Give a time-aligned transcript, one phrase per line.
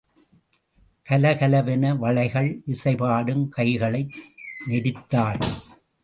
[1.09, 4.01] கலகலவென வளைகள் இசைபாடும் கைகளை
[4.67, 5.39] நெரித்தாள்.